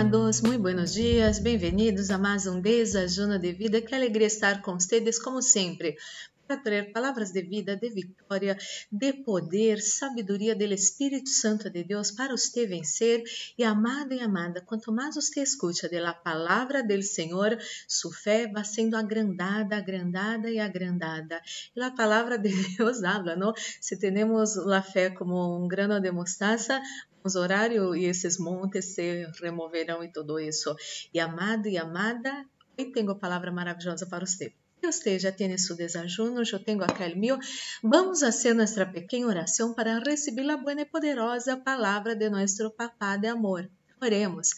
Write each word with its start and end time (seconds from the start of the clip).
amados, 0.00 0.40
muito 0.40 0.62
buenos 0.62 0.94
dias, 0.94 1.38
bem-vindos 1.38 2.10
a 2.10 2.16
mais 2.16 2.46
um 2.46 2.58
Desajuno 2.58 3.38
de 3.38 3.52
Vida. 3.52 3.82
Que 3.82 3.94
alegria 3.94 4.28
estar 4.28 4.62
com 4.62 4.80
vocês, 4.80 5.18
como 5.18 5.42
sempre, 5.42 5.94
para 6.50 6.56
trazer 6.56 6.90
palavras 6.90 7.30
de 7.30 7.42
vida, 7.42 7.76
de 7.76 7.88
vitória, 7.90 8.56
de 8.90 9.12
poder, 9.12 9.80
sabedoria 9.80 10.56
do 10.56 10.64
Espírito 10.64 11.28
Santo 11.28 11.70
de 11.70 11.84
Deus 11.84 12.10
para 12.10 12.36
você 12.36 12.66
vencer. 12.66 13.22
E 13.56 13.62
amado 13.62 14.12
e 14.12 14.20
amada, 14.20 14.60
quanto 14.60 14.92
mais 14.92 15.14
você 15.14 15.42
escuta 15.42 15.88
da 15.88 16.12
palavra 16.12 16.82
do 16.82 17.00
Senhor, 17.02 17.56
sua 17.86 18.12
fé 18.12 18.48
vai 18.48 18.64
sendo 18.64 18.96
agrandada, 18.96 19.76
agrandada 19.76 20.50
e 20.50 20.58
agrandada. 20.58 21.40
E 21.76 21.80
a 21.80 21.92
palavra 21.92 22.36
de 22.36 22.50
Deus 22.76 23.02
habla, 23.04 23.36
não? 23.36 23.52
Se 23.80 23.96
temos 23.96 24.56
a 24.58 24.82
fé 24.82 25.10
como 25.10 25.56
um 25.56 25.68
grano 25.68 26.00
de 26.00 26.10
mostaza, 26.10 26.82
os 27.22 27.36
horários 27.36 27.96
e 27.96 28.06
esses 28.06 28.38
montes 28.38 28.94
se 28.96 29.24
removerão 29.40 30.02
e 30.02 30.10
tudo 30.10 30.40
isso. 30.40 30.74
E 31.14 31.20
amado 31.20 31.68
e 31.68 31.78
amada, 31.78 32.44
eu 32.76 32.90
tenho 32.90 33.14
palavra 33.14 33.52
maravilhosa 33.52 34.04
para 34.08 34.26
você. 34.26 34.52
Já 35.20 35.30
tem 35.30 35.56
seu 35.56 35.76
desajuno, 35.76 36.42
eu 36.42 36.58
tenho 36.58 36.82
aqui 36.82 37.04
o 37.04 37.16
meu. 37.16 37.38
Vamos 37.80 38.20
fazer 38.20 38.54
nossa 38.54 38.84
pequena 38.84 39.28
oração 39.28 39.72
para 39.72 40.00
receber 40.00 40.50
a 40.50 40.56
boa 40.56 40.80
e 40.80 40.84
poderosa 40.84 41.56
palavra 41.56 42.16
de 42.16 42.28
nosso 42.28 42.68
Papá 42.70 43.16
de 43.16 43.28
amor. 43.28 43.70
Oremos. 44.02 44.50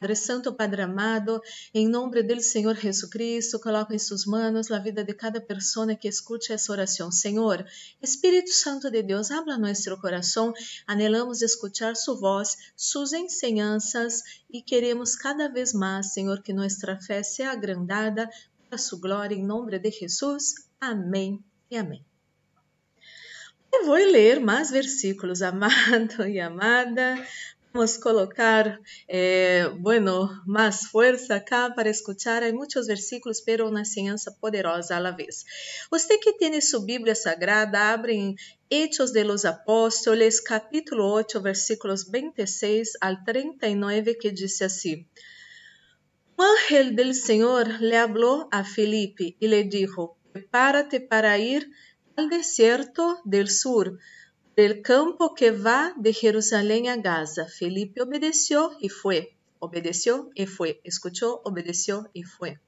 Padre 0.00 0.16
Santo, 0.16 0.52
Padre 0.52 0.82
amado, 0.82 1.40
em 1.74 1.88
nome 1.88 2.22
do 2.22 2.40
Senhor 2.40 2.76
Jesus 2.76 3.10
Cristo, 3.10 3.58
coloco 3.58 3.92
em 3.92 3.98
suas 3.98 4.26
mãos 4.26 4.70
a 4.70 4.78
vida 4.78 5.02
de 5.04 5.12
cada 5.12 5.40
pessoa 5.40 5.94
que 5.94 6.08
escute 6.08 6.52
essa 6.52 6.70
oração. 6.70 7.10
Senhor, 7.10 7.64
Espírito 8.00 8.50
Santo 8.50 8.90
de 8.90 9.02
Deus, 9.02 9.30
habla 9.30 9.58
nosso 9.58 9.96
coração, 10.00 10.52
anelamos 10.86 11.42
escutar 11.42 11.96
sua 11.96 12.14
voz, 12.14 12.56
suas 12.76 13.12
enseñanças 13.12 14.22
e 14.48 14.62
queremos 14.62 15.16
cada 15.16 15.48
vez 15.48 15.72
mais, 15.72 16.12
Senhor, 16.12 16.42
que 16.42 16.52
nossa 16.52 16.96
fé 17.00 17.22
seja 17.22 17.50
agrandada 17.50 18.28
sua 18.76 18.98
glória, 19.00 19.34
em 19.34 19.46
nome 19.46 19.78
de 19.78 19.90
Jesus. 19.90 20.54
Amém 20.80 21.42
e 21.70 21.76
amém. 21.76 22.04
Eu 23.72 23.86
vou 23.86 23.94
ler 23.94 24.40
mais 24.40 24.70
versículos, 24.70 25.40
amado 25.42 26.26
e 26.26 26.40
amada, 26.40 27.24
Vamos 27.70 27.98
colocar, 27.98 28.80
eh, 29.06 29.68
bueno, 29.78 30.42
más 30.46 30.88
fuerza 30.88 31.36
acá 31.36 31.74
para 31.76 31.90
escuchar. 31.90 32.42
Hay 32.42 32.52
muchos 32.52 32.86
versículos, 32.86 33.42
pero 33.42 33.68
una 33.68 33.80
enseñanza 33.80 34.34
poderosa 34.40 34.96
a 34.96 35.00
la 35.00 35.12
vez. 35.12 35.44
Usted 35.90 36.16
que 36.20 36.32
tiene 36.32 36.62
su 36.62 36.84
Biblia 36.86 37.14
sagrada, 37.14 37.92
abre 37.92 38.14
en 38.14 38.36
Hechos 38.70 39.12
de 39.12 39.24
los 39.24 39.44
Apóstoles, 39.44 40.40
capítulo 40.40 41.12
8, 41.12 41.42
versículos 41.42 42.10
26 42.10 42.96
al 43.02 43.22
39, 43.22 44.16
que 44.18 44.32
dice 44.32 44.64
así. 44.64 45.06
Ángel 46.38 46.94
del 46.94 47.14
Señor 47.14 47.80
le 47.80 47.96
habló 47.96 48.48
a 48.52 48.64
Felipe 48.64 49.36
y 49.40 49.48
le 49.48 49.64
dijo, 49.64 50.16
prepárate 50.32 51.00
para 51.00 51.36
ir 51.38 51.70
al 52.16 52.28
desierto 52.28 53.20
del 53.24 53.50
sur 53.50 53.98
del 54.54 54.82
campo 54.82 55.34
que 55.34 55.50
va 55.50 55.94
de 55.96 56.12
Jerusalém 56.12 56.88
a 56.88 56.96
Gaza. 56.96 57.46
Felipe 57.46 58.02
obedeció 58.02 58.72
y 58.80 58.88
fue. 58.88 59.36
Obedeció 59.60 60.30
y 60.34 60.46
fue. 60.46 60.80
Escuchó, 60.82 61.40
obedeció 61.44 62.10
y 62.12 62.22
fue. 62.24 62.60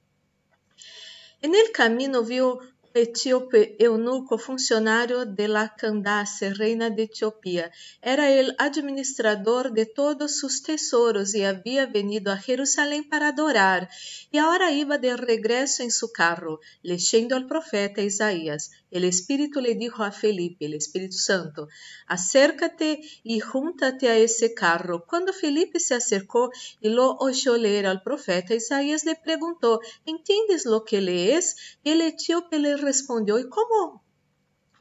En 1.43 1.55
el 1.55 1.73
camino 1.73 2.23
vio 2.23 2.61
etíope 2.95 3.77
eunuco 3.79 4.39
funcionário 4.39 5.25
de 5.25 5.49
la 5.49 5.75
Candace, 5.77 6.55
reina 6.55 6.91
de 6.91 7.05
Etiopía. 7.05 7.71
Era 8.03 8.31
el 8.31 8.55
administrador 8.59 9.73
de 9.73 9.87
todos 9.87 10.37
sus 10.37 10.63
tesoros 10.63 11.35
y 11.35 11.45
había 11.45 11.87
venido 11.87 12.33
a 12.33 12.37
Jerusalém 12.37 13.09
para 13.09 13.29
adorar. 13.29 13.89
Y 14.31 14.39
ahora 14.39 14.73
iba 14.73 14.99
de 14.99 15.17
regreso 15.17 15.83
en 15.83 15.91
su 15.91 16.11
carro, 16.13 16.61
leyendo 16.83 17.37
al 17.37 17.47
profeta 17.47 18.03
Isaías. 18.03 18.71
El 18.91 19.05
Espíritu 19.05 19.61
le 19.61 19.77
dijo 19.77 20.03
a 20.03 20.11
Felipe, 20.11 20.67
el 20.67 20.75
Espíritu 20.75 21.17
Santo, 21.17 21.69
acércate 22.09 23.01
y 23.23 23.39
júntate 23.39 24.09
a 24.09 24.17
ese 24.17 24.53
carro. 24.53 25.05
Cuando 25.07 25.33
Felipe 25.33 25.79
se 25.79 25.95
acercó 25.95 26.51
y 26.81 26.89
lo 26.89 27.17
oyó 27.19 27.57
leer 27.57 27.87
al 27.87 28.03
profeta 28.03 28.55
Isaías, 28.55 29.05
le 29.05 29.15
preguntó, 29.15 29.81
¿entiendes 30.07 30.67
lo 30.67 30.85
que 30.85 31.01
lees? 31.01 31.57
Y 31.85 31.91
el 31.91 32.01
etíope 32.01 32.59
le 32.59 32.77
respondió, 32.77 33.39
¿y 33.39 33.49
cómo 33.49 34.03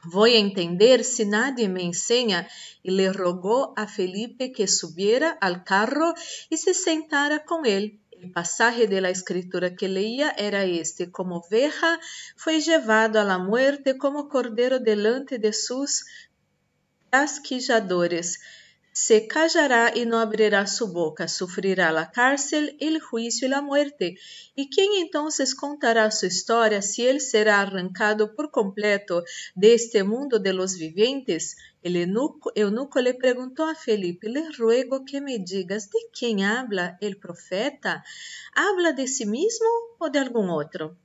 voy 0.04 0.34
a 0.34 0.40
entender 0.40 1.04
si 1.04 1.24
nadie 1.24 1.68
me 1.68 1.84
enseña? 1.84 2.48
Y 2.82 2.90
le 2.90 3.12
rogó 3.12 3.74
a 3.76 3.86
Felipe 3.86 4.50
que 4.50 4.66
subiera 4.66 5.30
al 5.30 5.62
carro 5.62 6.14
y 6.48 6.56
se 6.56 6.74
sentara 6.74 7.44
con 7.44 7.64
él. 7.64 8.00
El 8.20 8.32
pasaje 8.32 8.86
de 8.86 9.00
la 9.00 9.08
escritura 9.08 9.74
que 9.74 9.88
leía 9.88 10.30
era 10.36 10.64
este: 10.64 11.10
Como 11.10 11.38
oveja 11.38 11.98
fue 12.36 12.60
llevado 12.60 13.18
a 13.18 13.24
la 13.24 13.38
muerte, 13.38 13.96
como 13.96 14.28
cordero 14.28 14.78
delante 14.78 15.38
de 15.38 15.54
sus 15.54 16.04
casquilladores. 17.08 18.40
Se 18.92 19.28
callará 19.28 19.92
y 19.94 20.04
no 20.04 20.18
abrirá 20.18 20.66
su 20.66 20.92
boca, 20.92 21.28
sufrirá 21.28 21.92
la 21.92 22.10
cárcel, 22.10 22.76
el 22.80 23.00
juicio 23.00 23.46
y 23.46 23.50
la 23.50 23.62
muerte. 23.62 24.18
¿Y 24.56 24.68
quién 24.68 24.90
entonces 24.98 25.54
contará 25.54 26.10
su 26.10 26.26
historia 26.26 26.82
si 26.82 27.06
él 27.06 27.20
será 27.20 27.60
arrancado 27.60 28.34
por 28.34 28.50
completo 28.50 29.22
de 29.54 29.74
este 29.74 30.02
mundo 30.02 30.40
de 30.40 30.54
los 30.54 30.76
vivientes? 30.76 31.56
El 31.82 31.94
eunuco, 31.94 32.50
eunuco 32.56 33.00
le 33.00 33.14
preguntó 33.14 33.64
a 33.64 33.76
Felipe, 33.76 34.28
le 34.28 34.50
ruego 34.50 35.04
que 35.04 35.20
me 35.20 35.38
digas 35.38 35.90
de 35.90 35.98
quién 36.12 36.42
habla 36.42 36.98
el 37.00 37.16
profeta. 37.16 38.04
¿Habla 38.54 38.92
de 38.92 39.06
sí 39.06 39.24
mismo 39.24 39.68
o 39.98 40.10
de 40.10 40.18
algún 40.18 40.50
otro? 40.50 40.96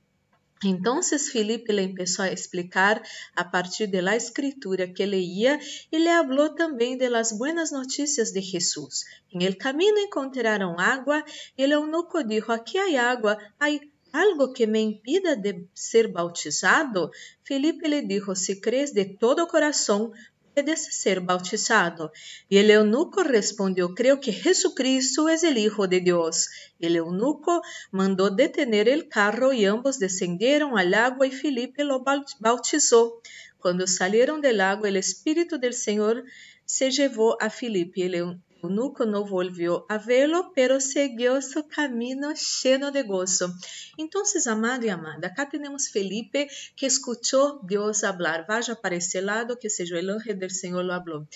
Entonces 0.62 1.30
Felipe 1.30 1.72
le 1.72 1.82
empezó 1.82 2.22
a 2.22 2.30
explicar 2.30 3.02
a 3.34 3.50
partir 3.50 3.90
de 3.90 4.00
la 4.00 4.16
escritura 4.16 4.94
que 4.94 5.06
leía 5.06 5.60
y 5.90 5.98
le 5.98 6.10
habló 6.10 6.54
también 6.54 6.98
de 6.98 7.10
las 7.10 7.36
buenas 7.36 7.72
noticias 7.72 8.32
de 8.32 8.42
Jesús. 8.42 9.04
En 9.30 9.42
el 9.42 9.58
camino 9.58 9.98
encontraron 10.04 10.80
agua 10.80 11.24
y 11.56 11.64
el 11.64 11.72
eunuco 11.72 12.22
dijo, 12.24 12.52
aquí 12.52 12.78
hay 12.78 12.96
agua, 12.96 13.36
hay 13.58 13.92
algo 14.12 14.54
que 14.54 14.66
me 14.66 14.80
impida 14.80 15.36
de 15.36 15.68
ser 15.74 16.08
bautizado? 16.08 17.10
Felipe 17.42 17.88
le 17.88 18.00
dijo, 18.02 18.34
si 18.34 18.60
crees 18.60 18.94
de 18.94 19.04
todo 19.04 19.48
corazón, 19.48 20.12
puedes 20.56 20.86
ser 20.86 21.20
bautizado. 21.20 22.12
Y 22.48 22.56
el 22.56 22.70
eunuco 22.70 23.22
respondió, 23.22 23.94
creo 23.94 24.20
que 24.20 24.32
Jesucristo 24.32 25.28
es 25.28 25.42
el 25.42 25.58
Hijo 25.58 25.86
de 25.86 26.00
Dios. 26.00 26.48
El 26.78 26.96
eunuco 26.96 27.60
mandó 27.90 28.30
detener 28.30 28.88
el 28.88 29.10
carro 29.10 29.52
y 29.52 29.66
ambos 29.66 29.98
descendieron 29.98 30.78
al 30.78 30.94
agua 30.94 31.26
y 31.26 31.30
Felipe 31.30 31.84
lo 31.84 32.02
bautizó. 32.40 33.20
Cuando 33.58 33.86
salieron 33.86 34.40
del 34.40 34.62
agua, 34.62 34.88
el 34.88 34.96
Espíritu 34.96 35.58
del 35.58 35.74
Señor 35.74 36.24
se 36.64 36.90
llevó 36.90 37.36
a 37.42 37.50
Felipe. 37.50 38.06
El 38.06 38.14
eunuco 38.62 39.04
no 39.04 39.24
volvió 39.24 39.86
a 39.88 39.98
verlo, 39.98 40.52
pero 40.54 40.80
siguió 40.80 41.40
su 41.42 41.66
camino 41.68 42.32
lleno 42.62 42.90
de 42.90 43.02
gozo. 43.02 43.52
Entonces, 43.98 44.46
amado 44.46 44.84
y 44.86 44.88
amada, 44.88 45.28
acá 45.28 45.48
tenemos 45.48 45.88
Felipe 45.88 46.48
que 46.76 46.86
escuchó 46.86 47.60
Dios 47.62 48.04
hablar. 48.04 48.46
Vaya 48.48 48.74
para 48.74 48.96
ese 48.96 49.22
lado, 49.22 49.58
que 49.58 49.70
seja 49.70 49.98
el 49.98 50.10
ángel 50.10 50.38
del 50.38 50.50
Señor 50.50 50.84
lo 50.84 50.94
habló. 50.94 51.26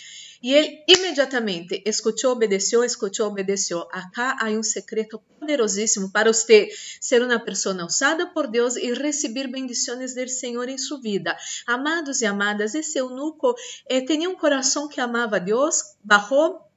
E 0.43 0.55
ele 0.55 0.85
imediatamente 0.89 1.83
escutou, 1.85 2.33
obedeceu, 2.33 2.83
escutou, 2.83 3.29
obedeceu. 3.29 3.87
Acá 3.93 4.39
há 4.41 4.49
um 4.51 4.63
secreto 4.63 5.21
poderosíssimo 5.39 6.11
para 6.11 6.33
você 6.33 6.71
ser 6.99 7.23
uma 7.23 7.39
pessoa 7.39 7.85
usada 7.85 8.27
por 8.29 8.47
Deus 8.47 8.77
e 8.77 8.93
receber 8.95 9.49
bendições 9.49 10.15
do 10.15 10.29
Senhor 10.29 10.69
em 10.69 10.79
sua 10.79 10.99
vida. 11.01 11.37
Amados 11.67 12.23
e 12.23 12.27
amadas, 12.27 12.75
esse 12.75 12.99
eunuco 12.99 13.55
eh, 13.87 14.01
tinha 14.01 14.31
um 14.31 14.35
coração 14.35 14.89
que 14.89 15.01
amava 15.01 15.37
a 15.37 15.41
Deus, 15.41 15.83
bajou 16.03 16.70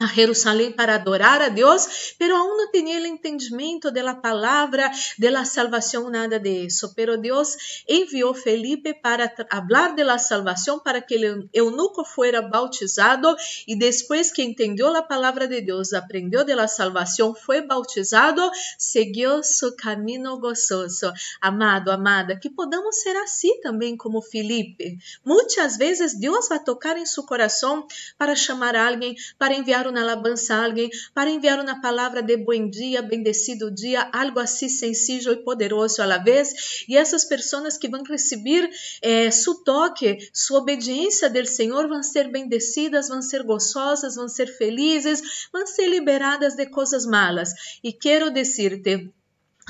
a 0.00 0.06
Jerusalém 0.06 0.70
para 0.70 0.94
adorar 0.94 1.42
a 1.42 1.48
Deus, 1.48 2.14
pero 2.18 2.36
aún 2.36 2.56
não 2.56 2.70
tinha 2.70 3.00
o 3.00 3.06
entendimento 3.06 3.90
da 3.90 4.14
palavra 4.14 4.90
de 5.18 5.30
la 5.30 5.44
salvação, 5.44 6.08
nada 6.08 6.38
de 6.38 6.66
isso. 6.66 6.94
Pero 6.94 7.18
Deus 7.18 7.82
enviou 7.88 8.32
Felipe 8.32 8.94
para 8.94 9.32
hablar 9.50 9.94
de 9.94 10.04
la 10.04 10.18
salvação 10.18 10.78
para 10.78 11.00
que 11.00 11.14
el 11.14 11.48
eunuco 11.52 12.04
fuera 12.04 12.40
bautizado 12.42 13.34
e 13.66 13.76
depois 13.76 14.30
que 14.30 14.42
entendeu 14.42 14.94
a 14.94 15.02
palavra 15.02 15.48
de 15.48 15.60
Deus, 15.60 15.92
aprendeu 15.92 16.44
de 16.44 16.54
la 16.54 16.68
salvação, 16.68 17.34
foi 17.34 17.62
bautizado, 17.62 18.48
seguiu 18.78 19.42
seu 19.42 19.74
caminho 19.74 20.38
gozoso. 20.38 21.12
Amado, 21.40 21.90
amada, 21.90 22.38
que 22.38 22.48
podamos 22.48 23.00
ser 23.00 23.16
assim 23.16 23.60
também 23.60 23.96
como 23.96 24.22
Felipe. 24.22 24.98
Muitas 25.24 25.76
vezes 25.76 26.18
Deus 26.18 26.48
vai 26.48 26.62
tocar 26.62 26.96
em 26.96 27.06
seu 27.06 27.24
coração 27.24 27.86
para 28.16 28.36
chamar 28.36 28.76
alguém, 28.76 29.16
para 29.38 29.54
enviar 29.54 29.87
alabança 29.96 30.54
a 30.54 30.64
alguém, 30.64 30.90
para 31.14 31.30
enviar 31.30 31.60
uma 31.60 31.80
palavra 31.80 32.22
de 32.22 32.36
bom 32.36 32.68
dia, 32.68 33.02
bendecido 33.02 33.70
dia, 33.70 34.08
algo 34.12 34.40
assim 34.40 34.68
sencillo 34.68 35.32
e 35.32 35.36
poderoso 35.36 36.02
à 36.02 36.06
la 36.06 36.18
vez. 36.18 36.84
E 36.88 36.96
essas 36.96 37.24
pessoas 37.24 37.76
que 37.78 37.88
vão 37.88 38.02
receber 38.02 38.68
eh, 39.02 39.30
su 39.30 39.62
toque, 39.62 40.28
sua 40.32 40.58
obediência 40.58 41.30
do 41.30 41.46
Senhor, 41.46 41.88
vão 41.88 42.02
ser 42.02 42.30
bendecidas, 42.30 43.08
vão 43.08 43.22
ser 43.22 43.42
gozosas, 43.42 44.16
vão 44.16 44.28
ser 44.28 44.46
felizes, 44.46 45.48
vão 45.52 45.66
ser 45.66 45.88
liberadas 45.88 46.54
de 46.54 46.66
coisas 46.66 47.06
malas. 47.06 47.52
E 47.82 47.92
quero 47.92 48.30
dizer-te, 48.30 49.10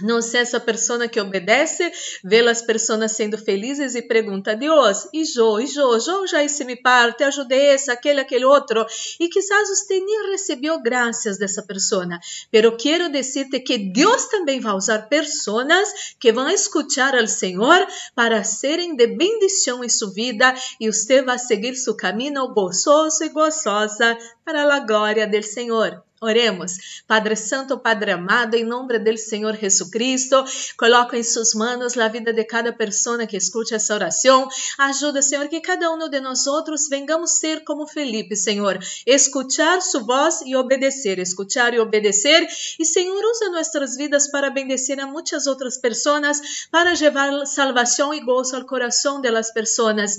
não 0.03 0.23
ser 0.23 0.39
essa 0.39 0.61
pessoa 0.61 1.09
que 1.09 1.21
obedece, 1.21 1.91
vê 2.25 2.41
as 2.49 2.63
pessoas 2.63 3.13
sendo 3.13 3.37
felizes 3.37 3.95
e 3.95 4.03
pergunta: 4.03 4.57
Deus, 4.57 5.09
e 5.13 5.23
eu, 5.37 5.61
e 5.61 5.75
eu, 5.77 5.99
eu 5.99 6.27
já 6.27 6.43
hice 6.43 6.65
mi 6.65 6.77
parte, 6.77 7.25
ajudei 7.25 7.75
esse, 7.75 7.91
aquele, 7.91 8.21
aquele 8.21 8.45
outro. 8.45 8.87
E 9.19 9.29
quizás 9.29 9.69
você 9.69 10.01
nem 10.01 10.31
recebeu 10.31 10.81
graças 10.81 11.39
dessa 11.39 11.63
pessoa. 11.63 12.07
Pero 12.51 12.77
quero 12.77 13.11
dizer-te 13.11 13.61
que 13.61 13.79
Deus 13.79 14.27
também 14.27 14.61
vai 14.61 14.75
usar 14.75 15.09
pessoas 15.09 16.15
que 16.19 16.33
vão 16.33 16.49
escutar 16.49 17.15
ao 17.15 17.27
Senhor 17.27 17.87
para 18.15 18.45
serem 18.45 18.95
de 18.95 19.07
bendição 19.07 19.83
em 19.83 19.89
sua 19.89 20.13
vida 20.13 20.55
e 20.81 20.91
você 20.91 21.23
vai 21.23 21.39
seguir 21.39 21.75
seu 21.75 21.97
caminho 21.97 22.49
gozoso 22.49 23.25
e 23.25 23.29
gozosa 23.29 24.17
para 24.45 24.75
a 24.75 24.81
glória 24.81 25.27
do 25.27 25.43
Senhor. 25.43 26.08
Oremos. 26.21 27.03
Padre 27.07 27.37
Santo, 27.37 27.79
Padre 27.79 28.11
amado, 28.11 28.55
em 28.55 28.65
nome 28.65 28.99
do 28.99 29.17
Senhor 29.17 29.57
Jesucristo, 29.57 30.45
coloco 30.77 31.15
em 31.15 31.23
suas 31.23 31.55
mãos 31.55 31.97
a 31.97 32.09
vida 32.09 32.33
de 32.33 32.45
cada 32.45 32.73
pessoa 32.73 33.25
que 33.25 33.37
escute 33.37 33.73
essa 33.73 33.95
oração. 33.95 34.49
Ajuda, 34.79 35.23
Senhor, 35.23 35.47
que 35.49 35.61
cada 35.61 35.89
um 35.93 36.09
de 36.09 36.21
nós 36.21 36.47
outros 36.49 36.89
vengamos 36.89 37.39
ser 37.39 37.63
como 37.63 37.87
Felipe, 37.87 38.35
Senhor, 38.35 38.81
escutar 39.07 39.81
sua 39.81 40.03
voz 40.03 40.41
e 40.45 40.57
obedecer, 40.57 41.21
escutar 41.21 41.73
e 41.73 41.79
obedecer. 41.79 42.49
E, 42.81 42.85
Senhor, 42.85 43.23
usa 43.25 43.51
nossas 43.51 43.97
vidas 43.97 44.29
para 44.29 44.51
bendecer 44.51 44.99
a 44.99 45.07
muitas 45.07 45.47
outras 45.47 45.79
pessoas, 45.79 46.69
para 46.71 46.95
levar 46.95 47.47
salvação 47.47 48.13
e 48.13 48.21
gozo 48.21 48.57
ao 48.57 48.65
coração 48.65 49.21
das 49.21 49.53
pessoas. 49.53 50.19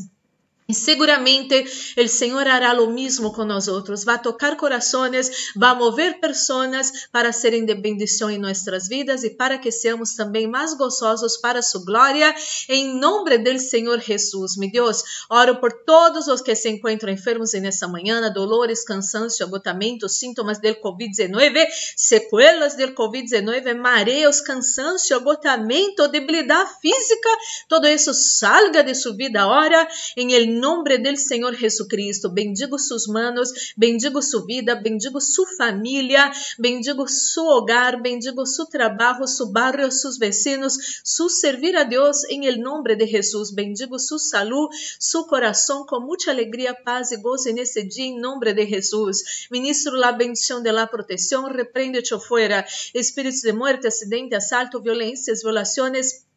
E 0.69 0.73
seguramente 0.75 1.65
o 1.97 2.07
Senhor 2.07 2.47
hará 2.47 2.79
o 2.79 2.93
mesmo 2.93 3.33
com 3.33 3.43
nós 3.43 3.67
outros, 3.67 4.03
vai 4.03 4.21
tocar 4.21 4.55
corações, 4.55 5.49
vai 5.55 5.75
mover 5.75 6.19
pessoas 6.19 7.07
para 7.11 7.31
serem 7.31 7.65
de 7.65 7.73
bendição 7.73 8.29
em 8.29 8.37
nossas 8.37 8.87
vidas 8.87 9.23
e 9.23 9.31
para 9.31 9.57
que 9.57 9.71
sejamos 9.71 10.13
também 10.13 10.45
mais 10.45 10.75
gozosos 10.75 11.37
para 11.37 11.63
sua 11.63 11.83
glória, 11.83 12.35
em 12.67 12.99
nome 12.99 13.39
do 13.39 13.57
Senhor 13.57 13.99
Jesus. 13.99 14.57
Meu 14.57 14.69
Deus, 14.69 15.03
oro 15.27 15.55
por 15.55 15.71
todos 15.71 16.27
os 16.27 16.39
que 16.39 16.53
se 16.53 16.69
encontram 16.69 17.11
enfermos 17.11 17.53
nessa 17.53 17.87
manhã, 17.87 18.21
dolores, 18.31 18.83
cansaço, 18.83 19.43
agotamento, 19.43 20.07
sintomas 20.07 20.59
do 20.59 20.67
Covid-19, 20.75 21.65
sequelas 21.95 22.75
do 22.75 22.89
Covid-19, 22.89 23.75
mareos, 23.75 24.39
cansaço, 24.39 25.15
agotamento, 25.15 26.07
debilidade 26.09 26.69
física, 26.79 27.29
todo 27.67 27.87
isso 27.87 28.13
salga 28.13 28.83
de 28.83 28.93
sua 28.93 29.15
vida 29.15 29.41
agora, 29.41 29.87
em 30.15 30.33
el 30.33 30.58
nombre 30.59 30.99
Senhor 31.17 31.55
Jesucristo. 31.55 32.29
Bendigo 32.29 32.77
suas 32.77 33.07
manos, 33.07 33.73
bendigo 33.77 34.21
sua 34.21 34.45
vida, 34.45 34.75
bendigo 34.75 35.19
sua 35.19 35.47
família, 35.57 36.31
bendigo 36.57 37.07
su 37.07 37.45
hogar, 37.45 38.01
bendigo 38.01 38.45
su 38.45 38.65
trabalho, 38.65 39.27
su 39.27 39.51
barrio, 39.51 39.91
sus 39.91 40.17
vecinos, 40.17 41.01
su 41.03 41.29
servir 41.29 41.75
a 41.75 41.83
Deus 41.83 42.23
em 42.29 42.43
el 42.43 42.59
nombre 42.61 42.95
de 42.95 43.07
Jesus. 43.07 43.51
Bendigo 43.51 43.97
su 43.99 44.19
salud, 44.19 44.69
su 44.99 45.25
coração 45.25 45.85
com 45.85 45.99
muita 45.99 46.31
alegria, 46.31 46.73
paz 46.73 47.11
e 47.11 47.17
gozo 47.17 47.51
nesse 47.53 47.83
dia 47.83 48.05
em 48.05 48.19
nome 48.19 48.53
de 48.53 48.65
Jesus. 48.65 49.47
Ministro 49.51 49.95
la 49.95 50.11
bendição 50.11 50.61
de 50.61 50.71
la 50.71 50.87
proteção, 50.87 51.43
repreende-te 51.45 52.17
fora 52.19 52.65
espíritos 52.93 53.41
de 53.41 53.53
muerte, 53.53 53.87
acidente, 53.87 54.35
assalto, 54.35 54.81
violências, 54.81 55.41
violações 55.41 56.28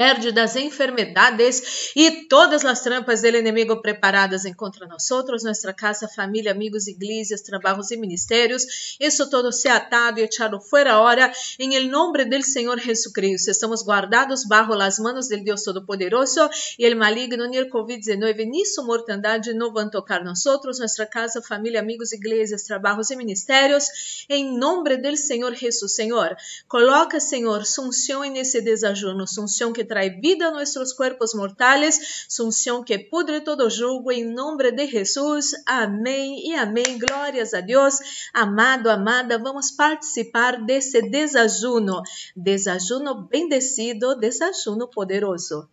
perde 0.00 0.32
das 0.32 0.56
enfermedades 0.56 1.92
e 1.94 2.26
todas 2.26 2.64
as 2.64 2.80
trampas 2.80 3.20
do 3.20 3.28
inimigo 3.28 3.82
preparadas 3.82 4.44
contra 4.56 4.86
nós 4.86 5.10
outros, 5.10 5.44
nossa 5.44 5.74
casa, 5.74 6.08
família, 6.08 6.52
amigos, 6.52 6.86
igrejas, 6.86 7.42
trabalhos 7.42 7.90
e 7.90 7.98
ministérios. 7.98 8.96
Isso 8.98 9.28
todo 9.28 9.52
se 9.52 9.68
atado 9.68 10.18
e 10.18 10.22
echado 10.22 10.58
fora 10.58 10.98
hora, 11.00 11.30
em 11.58 11.74
el 11.74 11.90
nome 11.90 12.24
do 12.24 12.42
Senhor 12.42 12.80
Jesucristo. 12.80 13.50
Estamos 13.50 13.84
guardados 13.84 14.46
bajo 14.48 14.74
las 14.74 14.98
manos 14.98 15.28
del 15.28 15.44
Deus 15.44 15.64
Todo-Poderoso 15.64 16.48
e 16.78 16.86
el 16.86 16.96
maligno 16.96 17.46
ni 17.46 17.58
el 17.58 17.68
COVID-19 17.68 18.48
ni 18.48 18.64
su 18.64 18.82
mortandade 18.82 19.52
não 19.52 19.70
vão 19.70 19.90
tocar 19.90 20.24
nós 20.24 20.46
outros, 20.46 20.80
nossa 20.80 21.04
casa, 21.04 21.42
família, 21.42 21.78
amigos, 21.78 22.14
igrejas, 22.14 22.62
trabalhos 22.62 23.10
e 23.10 23.16
ministérios. 23.16 24.24
Em 24.30 24.56
nome 24.56 24.96
do 24.96 25.14
Senhor 25.14 25.54
Jesus, 25.54 25.94
Senhor, 25.94 26.34
coloca, 26.66 27.20
Senhor, 27.20 27.66
sunção 27.66 28.22
nesse 28.22 28.62
desajuno, 28.62 29.26
sunção 29.26 29.74
que 29.74 29.89
trae 29.90 30.10
vida 30.10 30.46
a 30.46 30.50
nuestros 30.52 30.94
cuerpos 30.94 31.34
mortales, 31.34 32.24
sunción 32.28 32.84
que 32.84 33.00
pudre 33.00 33.40
todo 33.40 33.68
yugo, 33.68 34.12
en 34.12 34.34
nombre 34.34 34.70
de 34.70 34.86
Jesús. 34.86 35.56
Amém 35.66 36.48
e 36.48 36.54
amém. 36.54 36.96
Glórias 36.96 37.54
a 37.54 37.60
Deus. 37.60 37.98
Amado, 38.32 38.88
amada, 38.88 39.36
vamos 39.36 39.72
participar 39.72 40.64
desse 40.64 41.02
desajuno. 41.02 42.04
Desajuno 42.36 43.26
bendecido, 43.26 44.14
desajuno 44.14 44.88
poderoso 44.88 45.68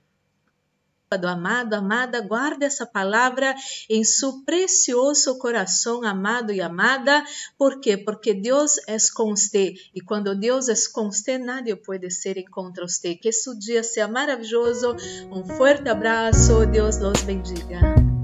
amado, 1.27 1.73
amada, 1.73 2.21
guarde 2.21 2.65
essa 2.65 2.85
palavra 2.85 3.55
em 3.89 4.03
seu 4.03 4.43
precioso 4.43 5.37
coração, 5.37 6.03
amado 6.03 6.51
e 6.51 6.61
amada. 6.61 7.23
¿Por 7.57 7.79
quê? 7.79 7.97
Porque 7.97 8.33
Deus 8.33 8.77
é 8.87 8.97
com 9.15 9.35
você 9.35 9.73
e 9.95 10.01
quando 10.01 10.35
Deus 10.35 10.67
é 10.67 10.75
com 10.93 11.11
você, 11.11 11.37
nadie 11.37 11.75
pode 11.75 12.11
ser 12.11 12.43
contra 12.49 12.87
você. 12.87 13.15
Que 13.15 13.31
seu 13.31 13.57
dia 13.57 13.83
seja 13.83 14.07
maravilhoso. 14.07 14.95
Um 15.31 15.45
forte 15.45 15.87
abraço. 15.89 16.65
Deus 16.65 16.99
los 16.99 17.21
bendiga. 17.21 18.16